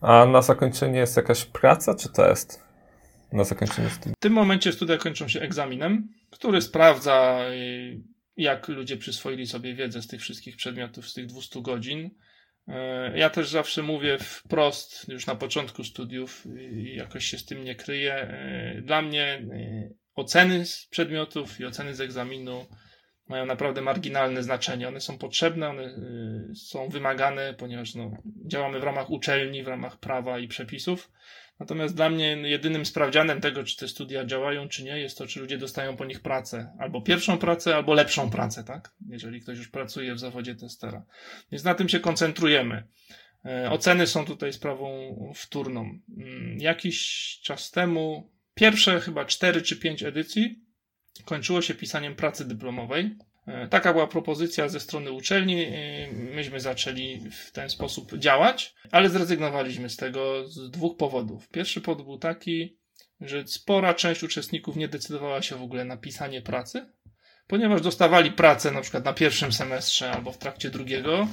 A 0.00 0.26
na 0.26 0.42
zakończenie 0.42 0.98
jest 0.98 1.16
jakaś 1.16 1.44
praca 1.44 1.94
czy 1.94 2.08
test? 2.08 2.67
Na 3.32 3.44
zakończenie 3.44 3.90
studiów? 3.90 4.16
W 4.16 4.22
tym 4.22 4.32
momencie 4.32 4.72
studia 4.72 4.96
kończą 4.96 5.28
się 5.28 5.40
egzaminem, 5.40 6.08
który 6.30 6.62
sprawdza, 6.62 7.40
y, 7.50 8.00
jak 8.36 8.68
ludzie 8.68 8.96
przyswoili 8.96 9.46
sobie 9.46 9.74
wiedzę 9.74 10.02
z 10.02 10.06
tych 10.06 10.20
wszystkich 10.20 10.56
przedmiotów, 10.56 11.08
z 11.08 11.14
tych 11.14 11.26
200 11.26 11.62
godzin. 11.62 12.10
Y, 12.68 12.72
ja 13.18 13.30
też 13.30 13.48
zawsze 13.48 13.82
mówię 13.82 14.18
wprost, 14.18 15.08
już 15.08 15.26
na 15.26 15.34
początku 15.34 15.84
studiów, 15.84 16.46
i 16.60 16.94
jakoś 16.96 17.24
się 17.24 17.38
z 17.38 17.44
tym 17.44 17.64
nie 17.64 17.74
kryję. 17.74 18.28
Y, 18.78 18.82
dla 18.82 19.02
mnie 19.02 19.42
oceny 20.14 20.66
z 20.66 20.86
przedmiotów 20.86 21.60
i 21.60 21.64
oceny 21.64 21.94
z 21.94 22.00
egzaminu 22.00 22.66
mają 23.28 23.46
naprawdę 23.46 23.80
marginalne 23.80 24.42
znaczenie. 24.42 24.88
One 24.88 25.00
są 25.00 25.18
potrzebne, 25.18 25.68
one 25.68 25.82
y, 25.82 26.54
są 26.54 26.88
wymagane, 26.88 27.54
ponieważ 27.54 27.94
no, 27.94 28.10
działamy 28.46 28.80
w 28.80 28.84
ramach 28.84 29.10
uczelni, 29.10 29.62
w 29.62 29.68
ramach 29.68 29.98
prawa 29.98 30.38
i 30.38 30.48
przepisów. 30.48 31.10
Natomiast 31.60 31.94
dla 31.94 32.10
mnie 32.10 32.26
jedynym 32.26 32.86
sprawdzianem 32.86 33.40
tego, 33.40 33.64
czy 33.64 33.76
te 33.76 33.88
studia 33.88 34.24
działają, 34.24 34.68
czy 34.68 34.84
nie, 34.84 34.98
jest 34.98 35.18
to, 35.18 35.26
czy 35.26 35.40
ludzie 35.40 35.58
dostają 35.58 35.96
po 35.96 36.04
nich 36.04 36.20
pracę. 36.20 36.76
Albo 36.78 37.00
pierwszą 37.02 37.38
pracę, 37.38 37.76
albo 37.76 37.94
lepszą 37.94 38.30
pracę, 38.30 38.64
tak? 38.64 38.94
Jeżeli 39.08 39.40
ktoś 39.40 39.58
już 39.58 39.68
pracuje 39.68 40.14
w 40.14 40.18
zawodzie 40.18 40.54
testera. 40.54 41.04
Więc 41.52 41.64
na 41.64 41.74
tym 41.74 41.88
się 41.88 42.00
koncentrujemy. 42.00 42.82
E, 43.44 43.70
oceny 43.70 44.06
są 44.06 44.24
tutaj 44.24 44.52
sprawą 44.52 45.16
wtórną. 45.34 45.98
Mm, 46.18 46.58
jakiś 46.60 46.98
czas 47.42 47.70
temu, 47.70 48.30
pierwsze 48.54 49.00
chyba 49.00 49.24
cztery 49.24 49.62
czy 49.62 49.76
pięć 49.76 50.02
edycji, 50.02 50.64
kończyło 51.24 51.62
się 51.62 51.74
pisaniem 51.74 52.14
pracy 52.14 52.44
dyplomowej. 52.48 53.16
E, 53.48 53.68
taka 53.68 53.92
była 53.92 54.06
propozycja 54.06 54.68
ze 54.68 54.80
strony 54.80 55.12
uczelni. 55.12 55.64
E, 55.64 55.72
myśmy 56.12 56.60
zaczęli 56.60 57.20
w 57.30 57.52
ten 57.52 57.70
sposób 57.70 58.18
działać, 58.18 58.74
ale 58.90 59.10
zrezygnowaliśmy 59.10 59.88
z 59.88 59.96
tego 59.96 60.48
z 60.48 60.70
dwóch 60.70 60.96
powodów. 60.96 61.48
Pierwszy 61.48 61.80
powód 61.80 62.04
był 62.04 62.18
taki, 62.18 62.78
że 63.20 63.46
spora 63.46 63.94
część 63.94 64.22
uczestników 64.22 64.76
nie 64.76 64.88
decydowała 64.88 65.42
się 65.42 65.56
w 65.56 65.62
ogóle 65.62 65.84
na 65.84 65.96
pisanie 65.96 66.42
pracy, 66.42 66.92
ponieważ 67.46 67.80
dostawali 67.80 68.32
pracę 68.32 68.70
na 68.70 68.80
przykład 68.80 69.04
na 69.04 69.12
pierwszym 69.12 69.52
semestrze 69.52 70.10
albo 70.10 70.32
w 70.32 70.38
trakcie 70.38 70.70
drugiego, 70.70 71.28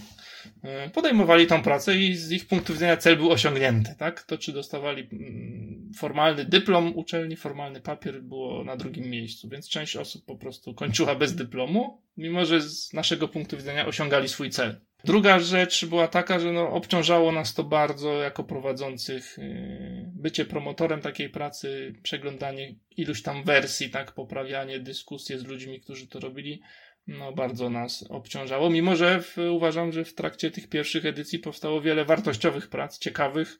E, 0.63 0.89
podejmowali 0.89 1.47
tą 1.47 1.63
pracę 1.63 1.95
i 1.95 2.15
z 2.15 2.31
ich 2.31 2.47
punktu 2.47 2.73
widzenia 2.73 2.97
cel 2.97 3.17
był 3.17 3.31
osiągnięty, 3.31 3.95
tak? 3.97 4.23
To, 4.23 4.37
czy 4.37 4.53
dostawali 4.53 5.09
mm, 5.11 5.54
formalny 5.97 6.45
dyplom 6.45 6.95
uczelni, 6.95 7.35
formalny 7.35 7.81
papier 7.81 8.21
było 8.21 8.63
na 8.63 8.77
drugim 8.77 9.09
miejscu, 9.09 9.49
więc 9.49 9.69
część 9.69 9.95
osób 9.95 10.25
po 10.25 10.35
prostu 10.35 10.73
kończyła 10.73 11.15
bez 11.15 11.35
dyplomu, 11.35 12.01
mimo 12.17 12.45
że 12.45 12.61
z 12.61 12.93
naszego 12.93 13.27
punktu 13.27 13.57
widzenia 13.57 13.85
osiągali 13.85 14.29
swój 14.29 14.49
cel. 14.49 14.81
Druga 15.03 15.39
rzecz 15.39 15.85
była 15.85 16.07
taka, 16.07 16.39
że 16.39 16.51
no, 16.51 16.69
obciążało 16.69 17.31
nas 17.31 17.53
to 17.53 17.63
bardzo 17.63 18.13
jako 18.13 18.43
prowadzących 18.43 19.37
yy, 19.37 20.11
bycie 20.13 20.45
promotorem 20.45 21.01
takiej 21.01 21.29
pracy, 21.29 21.93
przeglądanie 22.03 22.75
iluś 22.97 23.21
tam 23.21 23.43
wersji, 23.43 23.89
tak, 23.89 24.11
poprawianie, 24.11 24.79
dyskusje 24.79 25.39
z 25.39 25.45
ludźmi, 25.45 25.81
którzy 25.81 26.07
to 26.07 26.19
robili 26.19 26.61
no, 27.07 27.33
bardzo 27.33 27.69
nas 27.69 28.05
obciążało, 28.09 28.69
mimo 28.69 28.95
że 28.95 29.21
w, 29.21 29.37
uważam, 29.51 29.91
że 29.91 30.05
w 30.05 30.15
trakcie 30.15 30.51
tych 30.51 30.69
pierwszych 30.69 31.05
edycji 31.05 31.39
powstało 31.39 31.81
wiele 31.81 32.05
wartościowych 32.05 32.69
prac, 32.69 32.99
ciekawych 32.99 33.59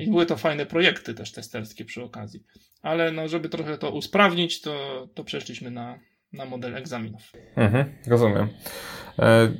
i 0.00 0.10
były 0.10 0.26
to 0.26 0.36
fajne 0.36 0.66
projekty 0.66 1.14
też 1.14 1.32
testerskie 1.32 1.84
przy 1.84 2.02
okazji. 2.02 2.44
Ale 2.82 3.12
no, 3.12 3.28
żeby 3.28 3.48
trochę 3.48 3.78
to 3.78 3.90
usprawnić, 3.90 4.60
to, 4.60 5.08
to 5.14 5.24
przeszliśmy 5.24 5.70
na, 5.70 5.98
na 6.32 6.44
model 6.44 6.76
egzaminów. 6.76 7.32
Mhm, 7.56 7.92
rozumiem. 8.06 8.48
E, 9.18 9.52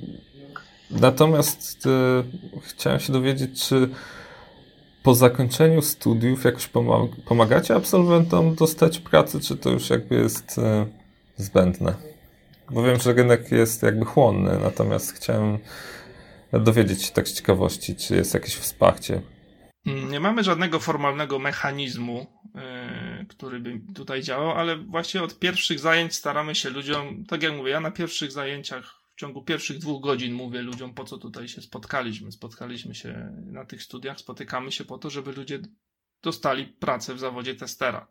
natomiast 0.91 1.87
e, 1.87 2.25
chciałem 2.63 3.01
się 3.01 3.13
dowiedzieć, 3.13 3.69
czy 3.69 3.89
po 5.03 5.15
zakończeniu 5.15 5.83
studiów 5.83 6.45
jakoś 6.45 6.71
pomagacie 7.25 7.75
absolwentom 7.75 8.55
dostać 8.55 8.99
pracy, 8.99 9.41
czy 9.41 9.57
to 9.57 9.71
już 9.71 9.91
jakby 9.91 10.15
jest 10.15 10.59
e, 10.59 10.87
zbędne? 11.37 11.95
Bo 12.71 12.83
wiem, 12.83 13.01
że 13.01 13.13
rynek 13.13 13.53
jest 13.53 13.83
jakby 13.83 14.05
chłonny, 14.05 14.59
natomiast 14.63 15.13
chciałem 15.13 15.59
dowiedzieć 16.53 17.03
się 17.03 17.13
tak 17.13 17.29
z 17.29 17.33
ciekawości, 17.33 17.97
czy 17.97 18.17
jest 18.17 18.35
jakieś 18.35 18.55
wsparcie. 18.55 19.21
Mm, 19.87 20.11
nie 20.11 20.21
mamy 20.21 20.45
żadnego 20.45 20.81
formalnego 20.81 21.39
mechanizmu, 21.39 22.27
yy, 22.55 23.27
który 23.27 23.61
by 23.61 23.81
tutaj 23.95 24.23
działał, 24.23 24.51
ale 24.51 24.77
właśnie 24.77 25.23
od 25.23 25.39
pierwszych 25.39 25.79
zajęć 25.79 26.15
staramy 26.15 26.55
się 26.55 26.71
ludziom, 26.71 27.25
tak 27.25 27.43
jak 27.43 27.53
mówię, 27.53 27.71
ja 27.71 27.81
na 27.81 27.91
pierwszych 27.91 28.33
zajęciach 28.33 28.95
w 29.11 29.21
ciągu 29.21 29.43
pierwszych 29.43 29.79
dwóch 29.79 30.03
godzin 30.03 30.33
mówię 30.35 30.63
ludziom, 30.63 30.95
po 30.95 31.05
co 31.05 31.19
tutaj 31.19 31.49
się 31.49 31.63
spotkaliśmy. 31.63 32.33
Spotkaliśmy 32.33 32.95
się 32.95 33.33
na 33.47 33.65
tych 33.65 33.83
studiach, 33.83 34.19
spotykamy 34.19 34.73
się 34.73 34.85
po 34.85 34.99
to, 34.99 35.11
żeby 35.11 35.33
ludzie 35.33 35.59
dostali 36.23 36.67
pracę 36.67 37.15
w 37.15 37.19
zawodzie 37.19 37.55
testera. 37.55 38.07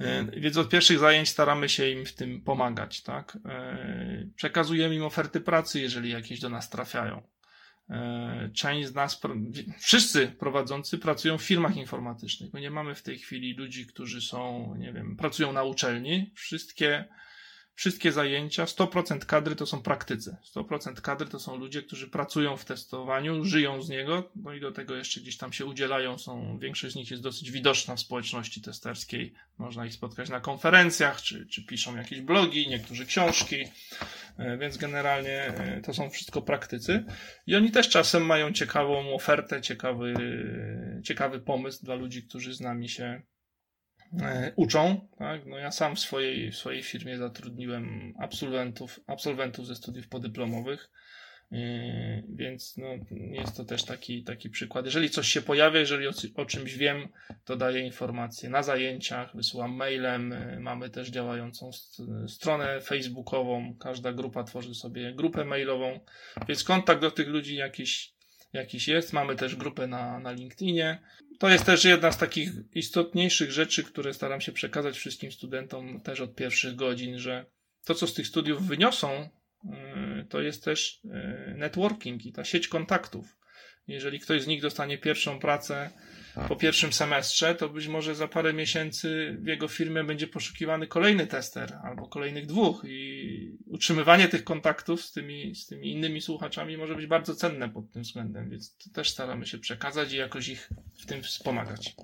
E, 0.00 0.24
więc 0.40 0.56
od 0.56 0.68
pierwszych 0.68 0.98
zajęć 0.98 1.28
staramy 1.28 1.68
się 1.68 1.88
im 1.88 2.06
w 2.06 2.14
tym 2.14 2.40
pomagać, 2.40 3.02
tak? 3.02 3.38
E, 3.44 4.28
przekazujemy 4.36 4.94
im 4.94 5.04
oferty 5.04 5.40
pracy, 5.40 5.80
jeżeli 5.80 6.10
jakieś 6.10 6.40
do 6.40 6.48
nas 6.48 6.70
trafiają. 6.70 7.22
E, 7.90 8.50
część 8.54 8.88
z 8.88 8.94
nas, 8.94 9.20
wszyscy 9.78 10.28
prowadzący 10.28 10.98
pracują 10.98 11.38
w 11.38 11.42
firmach 11.42 11.76
informatycznych. 11.76 12.52
My 12.52 12.60
nie 12.60 12.70
mamy 12.70 12.94
w 12.94 13.02
tej 13.02 13.18
chwili 13.18 13.54
ludzi, 13.54 13.86
którzy 13.86 14.20
są, 14.20 14.74
nie 14.78 14.92
wiem, 14.92 15.16
pracują 15.16 15.52
na 15.52 15.62
uczelni. 15.62 16.32
Wszystkie 16.34 17.04
wszystkie 17.74 18.12
zajęcia, 18.12 18.64
100% 18.64 19.18
kadry 19.18 19.56
to 19.56 19.66
są 19.66 19.82
praktycy. 19.82 20.36
100% 20.54 20.94
kadry 20.94 21.28
to 21.28 21.40
są 21.40 21.56
ludzie, 21.56 21.82
którzy 21.82 22.08
pracują 22.08 22.56
w 22.56 22.64
testowaniu, 22.64 23.44
żyją 23.44 23.82
z 23.82 23.88
niego, 23.88 24.30
no 24.36 24.52
i 24.52 24.60
do 24.60 24.72
tego 24.72 24.94
jeszcze 24.96 25.20
gdzieś 25.20 25.36
tam 25.36 25.52
się 25.52 25.66
udzielają. 25.66 26.18
Są, 26.18 26.58
większość 26.58 26.92
z 26.92 26.96
nich 26.96 27.10
jest 27.10 27.22
dosyć 27.22 27.50
widoczna 27.50 27.96
w 27.96 28.00
społeczności 28.00 28.62
testerskiej. 28.62 29.32
Można 29.58 29.86
ich 29.86 29.94
spotkać 29.94 30.28
na 30.30 30.40
konferencjach, 30.40 31.22
czy, 31.22 31.46
czy 31.46 31.64
piszą 31.64 31.96
jakieś 31.96 32.20
blogi, 32.20 32.68
niektórzy 32.68 33.06
książki, 33.06 33.64
e, 34.38 34.58
więc 34.58 34.76
generalnie 34.76 35.42
e, 35.42 35.80
to 35.80 35.94
są 35.94 36.10
wszystko 36.10 36.42
praktycy. 36.42 37.04
I 37.46 37.56
oni 37.56 37.70
też 37.70 37.88
czasem 37.88 38.26
mają 38.26 38.52
ciekawą 38.52 39.14
ofertę, 39.14 39.62
ciekawy, 39.62 40.14
ciekawy 41.04 41.40
pomysł 41.40 41.84
dla 41.84 41.94
ludzi, 41.94 42.22
którzy 42.22 42.54
z 42.54 42.60
nami 42.60 42.88
się 42.88 43.22
uczą. 44.56 45.08
Tak? 45.18 45.46
No 45.46 45.58
ja 45.58 45.70
sam 45.70 45.96
w 45.96 46.00
swojej, 46.00 46.50
w 46.50 46.56
swojej 46.56 46.82
firmie 46.82 47.18
zatrudniłem 47.18 48.14
absolwentów, 48.18 49.00
absolwentów 49.06 49.66
ze 49.66 49.74
studiów 49.74 50.08
podyplomowych, 50.08 50.90
e, 51.52 51.56
więc 52.28 52.76
no, 52.76 52.86
jest 53.10 53.56
to 53.56 53.64
też 53.64 53.84
taki, 53.84 54.24
taki 54.24 54.50
przykład. 54.50 54.84
Jeżeli 54.84 55.10
coś 55.10 55.28
się 55.28 55.42
pojawia, 55.42 55.80
jeżeli 55.80 56.08
o, 56.08 56.12
o 56.34 56.46
czymś 56.46 56.74
wiem, 56.74 57.08
to 57.44 57.56
daję 57.56 57.80
informacje 57.80 58.50
na 58.50 58.62
zajęciach, 58.62 59.36
wysyłam 59.36 59.72
mailem. 59.72 60.32
E, 60.32 60.60
mamy 60.60 60.90
też 60.90 61.10
działającą 61.10 61.70
stronę 62.28 62.80
facebookową. 62.80 63.74
Każda 63.80 64.12
grupa 64.12 64.44
tworzy 64.44 64.74
sobie 64.74 65.14
grupę 65.14 65.44
mailową, 65.44 66.00
więc 66.48 66.64
kontakt 66.64 67.00
do 67.00 67.10
tych 67.10 67.28
ludzi 67.28 67.56
jakiś 67.56 68.14
jakiś 68.54 68.88
jest. 68.88 69.12
Mamy 69.12 69.36
też 69.36 69.56
grupę 69.56 69.86
na, 69.86 70.18
na 70.18 70.32
LinkedInie. 70.32 70.98
To 71.38 71.48
jest 71.48 71.64
też 71.64 71.84
jedna 71.84 72.12
z 72.12 72.18
takich 72.18 72.50
istotniejszych 72.74 73.52
rzeczy, 73.52 73.84
które 73.84 74.14
staram 74.14 74.40
się 74.40 74.52
przekazać 74.52 74.98
wszystkim 74.98 75.32
studentom 75.32 76.00
też 76.00 76.20
od 76.20 76.34
pierwszych 76.34 76.76
godzin, 76.76 77.18
że 77.18 77.46
to, 77.84 77.94
co 77.94 78.06
z 78.06 78.14
tych 78.14 78.26
studiów 78.26 78.66
wyniosą, 78.66 79.28
y, 79.64 80.24
to 80.28 80.40
jest 80.40 80.64
też 80.64 81.00
y, 81.04 81.54
networking 81.54 82.26
i 82.26 82.32
ta 82.32 82.44
sieć 82.44 82.68
kontaktów. 82.68 83.36
Jeżeli 83.86 84.20
ktoś 84.20 84.42
z 84.42 84.46
nich 84.46 84.62
dostanie 84.62 84.98
pierwszą 84.98 85.38
pracę. 85.38 85.90
Po 86.48 86.56
pierwszym 86.56 86.92
semestrze, 86.92 87.54
to 87.54 87.68
być 87.68 87.88
może 87.88 88.14
za 88.14 88.28
parę 88.28 88.52
miesięcy 88.52 89.36
w 89.40 89.46
jego 89.46 89.68
firmie 89.68 90.04
będzie 90.04 90.26
poszukiwany 90.26 90.86
kolejny 90.86 91.26
tester 91.26 91.78
albo 91.82 92.08
kolejnych 92.08 92.46
dwóch 92.46 92.82
i 92.88 93.58
utrzymywanie 93.66 94.28
tych 94.28 94.44
kontaktów 94.44 95.02
z 95.02 95.12
tymi, 95.12 95.54
z 95.54 95.66
tymi 95.66 95.92
innymi 95.92 96.20
słuchaczami 96.20 96.76
może 96.76 96.94
być 96.94 97.06
bardzo 97.06 97.34
cenne 97.34 97.68
pod 97.68 97.90
tym 97.90 98.02
względem, 98.02 98.50
więc 98.50 98.76
to 98.76 98.90
też 98.90 99.10
staramy 99.10 99.46
się 99.46 99.58
przekazać 99.58 100.12
i 100.12 100.16
jakoś 100.16 100.48
ich 100.48 100.70
w 101.02 101.06
tym 101.06 101.22
wspomagać. 101.22 101.96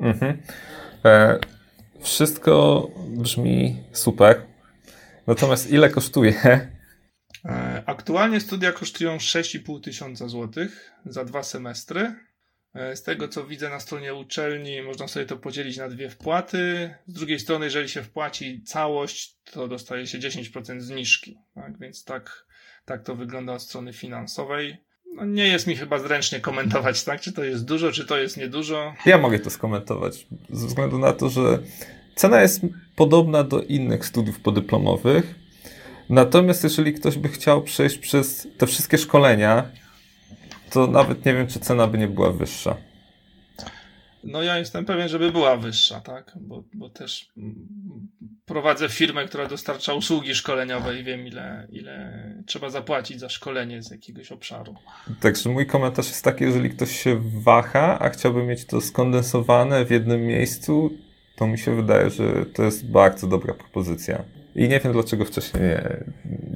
Mhm. 0.00 0.42
E, 1.04 1.38
wszystko 2.00 2.88
brzmi 3.08 3.76
super. 3.92 4.42
Natomiast 5.26 5.70
ile 5.70 5.90
kosztuje? 5.90 6.34
E, 7.44 7.82
aktualnie 7.86 8.40
studia 8.40 8.72
kosztują 8.72 9.16
6,5 9.16 9.80
tysiąca 9.80 10.28
złotych 10.28 10.92
za 11.06 11.24
dwa 11.24 11.42
semestry. 11.42 12.14
E, 12.74 12.96
z 12.96 13.02
tego 13.02 13.28
co 13.28 13.44
widzę 13.44 13.70
na 13.70 13.80
stronie 13.80 14.14
uczelni, 14.14 14.82
można 14.82 15.08
sobie 15.08 15.26
to 15.26 15.36
podzielić 15.36 15.76
na 15.76 15.88
dwie 15.88 16.10
wpłaty. 16.10 16.94
Z 17.06 17.12
drugiej 17.12 17.40
strony, 17.40 17.64
jeżeli 17.64 17.88
się 17.88 18.02
wpłaci 18.02 18.62
całość, 18.62 19.36
to 19.52 19.68
dostaje 19.68 20.06
się 20.06 20.18
10% 20.18 20.80
zniżki. 20.80 21.38
Tak? 21.54 21.78
Więc 21.78 22.04
tak, 22.04 22.46
tak 22.84 23.02
to 23.02 23.14
wygląda 23.14 23.52
od 23.52 23.62
strony 23.62 23.92
finansowej. 23.92 24.76
No 25.14 25.24
nie 25.24 25.48
jest 25.48 25.66
mi 25.66 25.76
chyba 25.76 25.98
zręcznie 25.98 26.40
komentować, 26.40 27.04
tak? 27.04 27.20
czy 27.20 27.32
to 27.32 27.44
jest 27.44 27.64
dużo, 27.64 27.92
czy 27.92 28.06
to 28.06 28.18
jest 28.18 28.36
niedużo. 28.36 28.94
Ja 29.06 29.18
mogę 29.18 29.38
to 29.38 29.50
skomentować, 29.50 30.26
ze 30.50 30.66
względu 30.66 30.98
na 30.98 31.12
to, 31.12 31.28
że 31.28 31.58
cena 32.14 32.42
jest 32.42 32.60
podobna 32.96 33.44
do 33.44 33.62
innych 33.62 34.06
studiów 34.06 34.40
podyplomowych. 34.40 35.34
Natomiast 36.08 36.64
jeżeli 36.64 36.94
ktoś 36.94 37.18
by 37.18 37.28
chciał 37.28 37.62
przejść 37.62 37.98
przez 37.98 38.48
te 38.58 38.66
wszystkie 38.66 38.98
szkolenia, 38.98 39.70
to 40.72 40.86
nawet 40.86 41.24
nie 41.24 41.34
wiem, 41.34 41.46
czy 41.46 41.60
cena 41.60 41.86
by 41.86 41.98
nie 41.98 42.08
była 42.08 42.32
wyższa. 42.32 42.76
No 44.24 44.42
ja 44.42 44.58
jestem 44.58 44.84
pewien, 44.84 45.08
żeby 45.08 45.32
była 45.32 45.56
wyższa, 45.56 46.00
tak? 46.00 46.32
Bo, 46.40 46.64
bo 46.74 46.90
też 46.90 47.32
prowadzę 48.44 48.88
firmę, 48.88 49.24
która 49.24 49.46
dostarcza 49.46 49.94
usługi 49.94 50.34
szkoleniowe 50.34 51.00
i 51.00 51.04
wiem, 51.04 51.26
ile, 51.26 51.68
ile 51.70 52.24
trzeba 52.46 52.70
zapłacić 52.70 53.20
za 53.20 53.28
szkolenie 53.28 53.82
z 53.82 53.90
jakiegoś 53.90 54.32
obszaru. 54.32 54.74
Także 55.20 55.50
mój 55.50 55.66
komentarz 55.66 56.06
jest 56.06 56.24
taki, 56.24 56.44
jeżeli 56.44 56.70
ktoś 56.70 57.02
się 57.02 57.20
waha, 57.44 57.98
a 57.98 58.08
chciałby 58.08 58.42
mieć 58.42 58.64
to 58.64 58.80
skondensowane 58.80 59.84
w 59.84 59.90
jednym 59.90 60.26
miejscu, 60.26 60.90
to 61.36 61.46
mi 61.46 61.58
się 61.58 61.76
wydaje, 61.76 62.10
że 62.10 62.46
to 62.46 62.62
jest 62.62 62.90
bardzo 62.90 63.26
dobra 63.26 63.54
propozycja. 63.54 64.24
I 64.54 64.68
nie 64.68 64.80
wiem, 64.80 64.92
dlaczego 64.92 65.24
wcześniej 65.24 65.62
nie, 65.62 66.04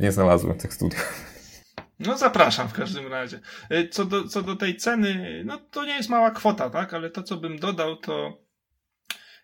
nie 0.00 0.12
znalazłem 0.12 0.58
tych 0.58 0.74
studiów. 0.74 1.35
No 1.98 2.18
zapraszam 2.18 2.68
w 2.68 2.72
każdym 2.72 3.06
razie. 3.06 3.40
Y, 3.72 3.88
co 3.88 4.04
do, 4.04 4.28
co 4.28 4.42
do 4.42 4.56
tej 4.56 4.76
ceny, 4.76 5.42
no 5.44 5.58
to 5.58 5.84
nie 5.84 5.96
jest 5.96 6.08
mała 6.08 6.30
kwota, 6.30 6.70
tak? 6.70 6.94
Ale 6.94 7.10
to, 7.10 7.22
co 7.22 7.36
bym 7.36 7.58
dodał, 7.58 7.96
to 7.96 8.46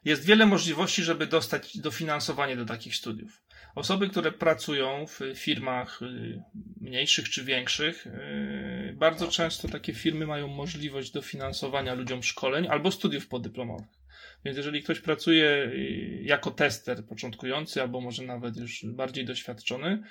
jest 0.05 0.25
wiele 0.25 0.47
możliwości, 0.47 1.03
żeby 1.03 1.27
dostać 1.27 1.79
dofinansowanie 1.79 2.57
do 2.57 2.65
takich 2.65 2.97
studiów. 2.97 3.43
Osoby, 3.75 4.09
które 4.09 4.33
pracują 4.33 5.07
w 5.07 5.21
firmach 5.35 6.03
y, 6.03 6.43
mniejszych 6.81 7.31
czy 7.31 7.45
większych, 7.45 8.07
y, 8.07 8.95
bardzo 8.97 9.29
często 9.29 9.69
takie 9.69 9.95
firmy 9.95 10.27
mają 10.27 10.49
możliwość 10.49 11.11
dofinansowania 11.11 11.95
ludziom 11.95 12.23
szkoleń 12.23 12.67
albo 12.71 12.91
studiów 12.91 13.29
podyplomowych. 13.29 14.03
Więc 14.45 14.57
jeżeli 14.57 14.83
ktoś 14.83 15.01
pracuje 15.01 15.73
jako 16.23 16.51
tester 16.51 17.05
początkujący, 17.05 17.83
albo 17.83 18.01
może 18.01 18.23
nawet 18.23 18.57
już 18.57 18.85
bardziej 18.85 19.25
doświadczony, 19.25 20.03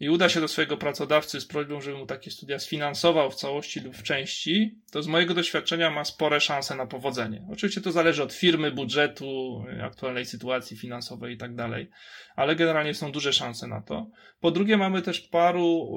i 0.00 0.08
uda 0.08 0.28
się 0.28 0.40
do 0.40 0.48
swojego 0.48 0.76
pracodawcy 0.76 1.40
z 1.40 1.46
prośbą, 1.46 1.80
żeby 1.80 1.98
mu 1.98 2.06
takie 2.06 2.30
studia 2.30 2.58
sfinansował 2.58 3.30
w 3.30 3.34
całości 3.34 3.80
lub 3.80 3.96
w 3.96 4.02
części, 4.02 4.78
to 4.92 5.02
z 5.02 5.06
mojego 5.06 5.34
doświadczenia 5.34 5.90
ma 5.90 6.04
spore 6.04 6.40
szanse 6.40 6.76
na 6.76 6.86
powodzenie. 6.86 7.46
Oczywiście 7.52 7.80
to 7.80 7.92
zależy 7.92 8.22
od 8.22 8.32
firmy, 8.32 8.70
budżetu, 8.70 9.64
aktualnej 9.82 10.26
sytuacji 10.26 10.76
finansowej 10.76 11.34
i 11.34 11.38
tak 11.38 11.54
dalej, 11.54 11.90
ale 12.36 12.56
generalnie 12.56 12.94
są 12.94 13.12
duże 13.12 13.32
szanse 13.32 13.66
na 13.66 13.82
to. 13.82 14.10
Po 14.40 14.50
drugie, 14.50 14.76
mamy 14.76 15.02
też 15.02 15.20
paru 15.20 15.96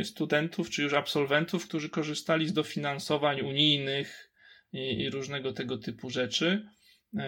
y, 0.00 0.04
studentów 0.04 0.70
czy 0.70 0.82
już 0.82 0.92
absolwentów, 0.92 1.68
którzy 1.68 1.90
korzystali 1.90 2.48
z 2.48 2.52
dofinansowań 2.52 3.40
unijnych 3.40 4.30
i, 4.72 4.78
i 4.78 5.10
różnego 5.10 5.52
tego 5.52 5.78
typu 5.78 6.10
rzeczy. 6.10 6.68
Y, 7.14 7.18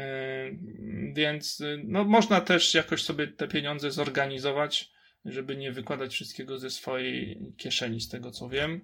więc 1.14 1.60
y, 1.60 1.82
no, 1.84 2.04
można 2.04 2.40
też 2.40 2.74
jakoś 2.74 3.02
sobie 3.02 3.28
te 3.28 3.48
pieniądze 3.48 3.90
zorganizować 3.90 4.93
żeby 5.24 5.56
nie 5.56 5.72
wykładać 5.72 6.12
wszystkiego 6.12 6.58
ze 6.58 6.70
swojej 6.70 7.38
kieszeni, 7.56 8.00
z 8.00 8.08
tego 8.08 8.30
co 8.30 8.48
wiem. 8.48 8.80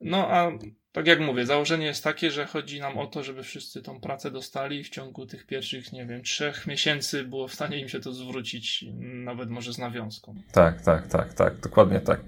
No 0.00 0.28
a 0.28 0.52
tak 0.92 1.06
jak 1.06 1.20
mówię, 1.20 1.46
założenie 1.46 1.86
jest 1.86 2.04
takie, 2.04 2.30
że 2.30 2.46
chodzi 2.46 2.80
nam 2.80 2.98
o 2.98 3.06
to, 3.06 3.22
żeby 3.22 3.42
wszyscy 3.42 3.82
tą 3.82 4.00
pracę 4.00 4.30
dostali 4.30 4.80
i 4.80 4.84
w 4.84 4.88
ciągu 4.88 5.26
tych 5.26 5.46
pierwszych, 5.46 5.92
nie 5.92 6.06
wiem, 6.06 6.22
trzech 6.22 6.66
miesięcy 6.66 7.24
było 7.24 7.48
w 7.48 7.54
stanie 7.54 7.80
im 7.80 7.88
się 7.88 8.00
to 8.00 8.12
zwrócić, 8.12 8.84
nawet 9.00 9.50
może 9.50 9.72
z 9.72 9.78
nawiązką. 9.78 10.34
Tak, 10.52 10.80
tak, 10.80 11.06
tak, 11.06 11.34
tak, 11.34 11.60
dokładnie 11.60 12.00
tak. 12.00 12.20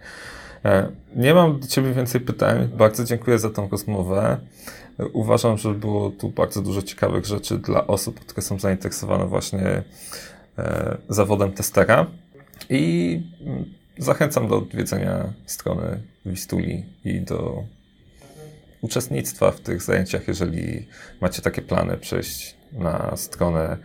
E, 0.64 0.92
nie 1.16 1.34
mam 1.34 1.60
do 1.60 1.66
Ciebie 1.66 1.92
więcej 1.92 2.20
pytań. 2.20 2.68
Bardzo 2.68 3.04
dziękuję 3.04 3.38
za 3.38 3.50
tą 3.50 3.68
rozmowę. 3.68 4.38
Uważam, 5.12 5.58
że 5.58 5.74
było 5.74 6.10
tu 6.10 6.28
bardzo 6.28 6.62
dużo 6.62 6.82
ciekawych 6.82 7.26
rzeczy 7.26 7.58
dla 7.58 7.86
osób, 7.86 8.20
które 8.20 8.42
są 8.42 8.58
zainteresowane 8.58 9.26
właśnie 9.26 9.82
e, 10.58 10.96
zawodem 11.08 11.52
testera. 11.52 12.06
I 12.70 13.20
zachęcam 13.98 14.48
do 14.48 14.56
odwiedzenia 14.56 15.32
strony 15.46 16.02
Wistuli 16.26 16.84
i 17.04 17.20
do 17.20 17.64
uczestnictwa 18.80 19.50
w 19.50 19.60
tych 19.60 19.82
zajęciach, 19.82 20.28
jeżeli 20.28 20.86
macie 21.20 21.42
takie 21.42 21.62
plany, 21.62 21.96
przejść 21.96 22.56
na 22.72 23.16
stronę 23.16 23.76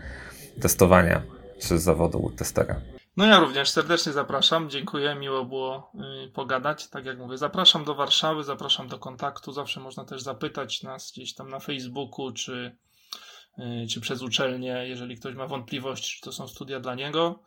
testowania 0.62 1.22
czy 1.60 1.80
zawodu 1.80 2.32
testera. 2.38 2.82
No 3.18 3.26
ja 3.26 3.40
również 3.40 3.70
serdecznie 3.70 4.12
zapraszam, 4.12 4.70
dziękuję, 4.70 5.16
miło 5.16 5.46
było 5.46 5.92
y, 6.26 6.32
pogadać. 6.32 6.88
Tak 6.88 7.06
jak 7.06 7.18
mówię, 7.18 7.38
zapraszam 7.38 7.86
do 7.86 7.96
Warszawy, 7.96 8.44
zapraszam 8.44 8.88
do 8.88 9.00
kontaktu. 9.00 9.52
Zawsze 9.52 9.80
można 9.80 10.06
też 10.06 10.22
zapytać 10.22 10.84
nas 10.84 11.12
gdzieś 11.12 11.34
tam 11.34 11.50
na 11.50 11.60
Facebooku 11.60 12.32
czy, 12.32 12.78
y, 13.60 13.88
czy 13.88 14.02
przez 14.02 14.22
uczelnię, 14.22 14.86
jeżeli 14.88 15.18
ktoś 15.18 15.36
ma 15.36 15.48
wątpliwości, 15.48 16.16
czy 16.16 16.22
to 16.22 16.32
są 16.32 16.48
studia 16.48 16.80
dla 16.80 16.96
niego. 16.96 17.40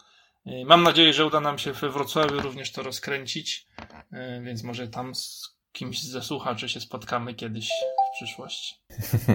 E, 0.47 0.65
mam 0.65 0.83
nadzieję, 0.83 1.13
że 1.13 1.27
uda 1.27 1.41
nam 1.41 1.59
się 1.59 1.73
we 1.73 1.91
Wrocławiu 1.91 2.41
również 2.41 2.73
to 2.73 2.83
rozkręcić, 2.83 3.67
e, 4.13 4.41
więc 4.43 4.63
może 4.63 4.89
tam 4.89 5.15
z 5.15 5.57
kimś 5.73 6.03
ze 6.03 6.23
słuchaczy 6.23 6.69
się 6.69 6.81
spotkamy 6.81 7.35
kiedyś 7.35 7.69
w 7.69 8.17
przyszłości. 8.17 8.75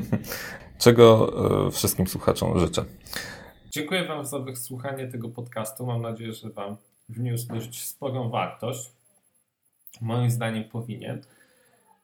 Czego 0.83 1.33
e, 1.67 1.71
wszystkim 1.71 2.07
słuchaczom 2.07 2.59
życzę. 2.59 2.85
Dziękuję 3.71 4.05
Wam 4.05 4.25
za 4.25 4.39
wysłuchanie 4.39 5.07
tego 5.07 5.29
podcastu. 5.29 5.85
Mam 5.85 6.01
nadzieję, 6.01 6.33
że 6.33 6.49
Wam 6.49 6.77
wniósł 7.09 7.47
dość 7.47 7.87
sporą 7.87 8.29
wartość. 8.29 8.91
Moim 10.01 10.31
zdaniem 10.31 10.63
powinien. 10.63 11.21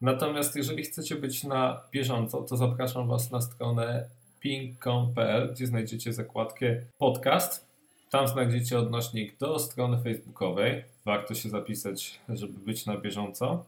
Natomiast 0.01 0.55
jeżeli 0.55 0.83
chcecie 0.83 1.15
być 1.15 1.43
na 1.43 1.81
bieżąco, 1.91 2.41
to 2.41 2.57
zapraszam 2.57 3.07
Was 3.07 3.31
na 3.31 3.41
stronę 3.41 4.09
ping.com.pl, 4.39 5.53
gdzie 5.53 5.67
znajdziecie 5.67 6.13
zakładkę 6.13 6.81
podcast 6.97 7.66
tam 8.09 8.27
znajdziecie 8.27 8.79
odnośnik 8.79 9.37
do 9.37 9.59
strony 9.59 10.01
facebookowej. 10.03 10.83
Warto 11.05 11.35
się 11.35 11.49
zapisać, 11.49 12.19
żeby 12.29 12.59
być 12.59 12.85
na 12.85 12.97
bieżąco. 12.97 13.65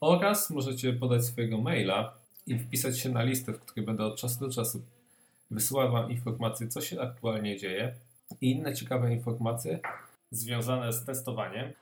Oraz 0.00 0.50
możecie 0.50 0.92
podać 0.92 1.24
swojego 1.24 1.58
maila 1.58 2.14
i 2.46 2.58
wpisać 2.58 2.98
się 2.98 3.08
na 3.08 3.22
listę, 3.22 3.52
w 3.52 3.60
której 3.60 3.86
będę 3.86 4.04
od 4.04 4.16
czasu 4.16 4.40
do 4.40 4.52
czasu 4.52 4.82
wysyłał 5.50 5.92
Wam 5.92 6.10
informacje, 6.10 6.68
co 6.68 6.80
się 6.80 7.00
aktualnie 7.00 7.56
dzieje 7.56 7.94
i 8.40 8.50
inne 8.50 8.74
ciekawe 8.74 9.12
informacje 9.12 9.80
związane 10.30 10.92
z 10.92 11.04
testowaniem. 11.04 11.72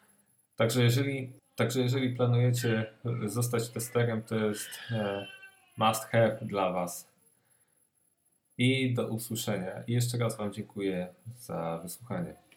Także 0.56 0.82
jeżeli, 0.82 1.32
także 1.56 1.80
jeżeli 1.80 2.16
planujecie 2.16 2.86
zostać 3.26 3.68
testerem, 3.68 4.22
to 4.22 4.36
jest 4.36 4.68
e, 4.90 5.26
must 5.76 6.04
have 6.04 6.38
dla 6.42 6.72
Was 6.72 7.07
i 8.58 8.94
do 8.94 9.08
usłyszenia. 9.08 9.82
I 9.86 9.92
jeszcze 9.92 10.18
raz 10.18 10.36
Wam 10.36 10.52
dziękuję 10.52 11.14
za 11.38 11.80
wysłuchanie. 11.82 12.34